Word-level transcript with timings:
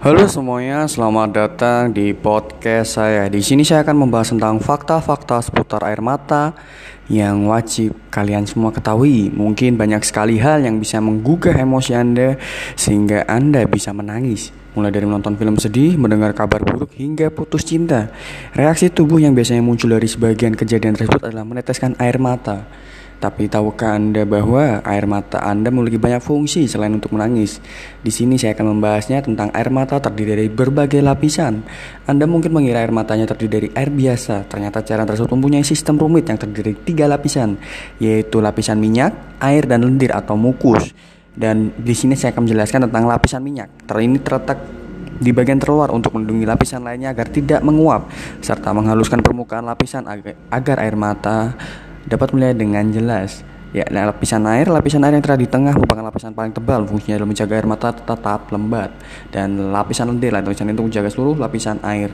Halo 0.00 0.24
semuanya, 0.24 0.88
selamat 0.88 1.28
datang 1.28 1.92
di 1.92 2.16
podcast 2.16 2.96
saya. 2.96 3.28
Di 3.28 3.44
sini 3.44 3.68
saya 3.68 3.84
akan 3.84 4.08
membahas 4.08 4.32
tentang 4.32 4.56
fakta-fakta 4.56 5.44
seputar 5.44 5.84
air 5.84 6.00
mata 6.00 6.56
yang 7.12 7.44
wajib 7.44 7.92
kalian 8.08 8.48
semua 8.48 8.72
ketahui. 8.72 9.28
Mungkin 9.28 9.76
banyak 9.76 10.00
sekali 10.00 10.40
hal 10.40 10.64
yang 10.64 10.80
bisa 10.80 11.04
menggugah 11.04 11.52
emosi 11.52 11.92
Anda 11.92 12.40
sehingga 12.80 13.28
Anda 13.28 13.68
bisa 13.68 13.92
menangis. 13.92 14.56
Mulai 14.72 14.88
dari 14.88 15.04
menonton 15.04 15.36
film 15.36 15.60
sedih, 15.60 16.00
mendengar 16.00 16.32
kabar 16.32 16.64
buruk 16.64 16.96
hingga 16.96 17.28
putus 17.28 17.68
cinta. 17.68 18.08
Reaksi 18.56 18.88
tubuh 18.88 19.20
yang 19.20 19.36
biasanya 19.36 19.60
muncul 19.60 19.92
dari 19.92 20.08
sebagian 20.08 20.56
kejadian 20.56 20.96
tersebut 20.96 21.28
adalah 21.28 21.44
meneteskan 21.44 21.92
air 22.00 22.16
mata. 22.16 22.64
Tapi 23.20 23.52
tahukah 23.52 24.00
Anda 24.00 24.24
bahwa 24.24 24.80
air 24.80 25.04
mata 25.04 25.44
Anda 25.44 25.68
memiliki 25.68 26.00
banyak 26.00 26.24
fungsi 26.24 26.64
selain 26.64 26.96
untuk 26.96 27.12
menangis? 27.12 27.60
Di 28.00 28.08
sini 28.08 28.40
saya 28.40 28.56
akan 28.56 28.72
membahasnya 28.72 29.20
tentang 29.20 29.52
air 29.52 29.68
mata 29.68 30.00
terdiri 30.00 30.40
dari 30.40 30.48
berbagai 30.48 31.04
lapisan. 31.04 31.60
Anda 32.08 32.24
mungkin 32.24 32.56
mengira 32.56 32.80
air 32.80 32.88
matanya 32.88 33.28
terdiri 33.28 33.52
dari 33.52 33.68
air 33.76 33.92
biasa. 33.92 34.48
Ternyata 34.48 34.80
cairan 34.80 35.04
tersebut 35.04 35.36
mempunyai 35.36 35.60
sistem 35.60 36.00
rumit 36.00 36.32
yang 36.32 36.40
terdiri 36.40 36.72
dari 36.72 36.76
tiga 36.80 37.04
lapisan, 37.12 37.60
yaitu 38.00 38.40
lapisan 38.40 38.80
minyak, 38.80 39.12
air, 39.36 39.68
dan 39.68 39.84
lendir 39.84 40.16
atau 40.16 40.40
mukus. 40.40 40.96
Dan 41.36 41.76
di 41.76 41.92
sini 41.92 42.16
saya 42.16 42.32
akan 42.32 42.48
menjelaskan 42.48 42.88
tentang 42.88 43.04
lapisan 43.04 43.44
minyak. 43.44 43.68
Ter 43.84 44.00
ini 44.00 44.16
terletak 44.16 44.58
di 45.20 45.30
bagian 45.36 45.60
terluar 45.60 45.92
untuk 45.92 46.16
melindungi 46.16 46.48
lapisan 46.48 46.80
lainnya 46.80 47.12
agar 47.12 47.28
tidak 47.28 47.60
menguap 47.60 48.08
serta 48.40 48.72
menghaluskan 48.72 49.20
permukaan 49.20 49.68
lapisan 49.68 50.08
agar, 50.08 50.32
agar 50.48 50.76
air 50.80 50.96
mata 50.96 51.52
dapat 52.10 52.34
melihat 52.34 52.58
dengan 52.58 52.90
jelas. 52.90 53.46
Ya, 53.70 53.86
nah, 53.86 54.10
lapisan 54.10 54.42
air, 54.50 54.66
lapisan 54.66 55.06
air 55.06 55.14
yang 55.14 55.22
terada 55.22 55.38
di 55.38 55.46
tengah 55.46 55.70
merupakan 55.70 56.02
lapisan 56.02 56.34
paling 56.34 56.50
tebal, 56.50 56.82
fungsinya 56.90 57.22
adalah 57.22 57.30
menjaga 57.30 57.54
air 57.54 57.66
mata 57.70 57.94
tetap 57.94 58.50
lembat. 58.50 58.90
Dan 59.30 59.70
lapisan 59.70 60.10
lendir, 60.10 60.34
lapisan 60.34 60.74
itu 60.74 60.82
menjaga 60.82 61.06
seluruh 61.06 61.38
lapisan 61.38 61.78
air. 61.86 62.10